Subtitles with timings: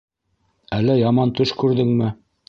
[0.77, 2.09] Әллә яман төш күрҙеңме?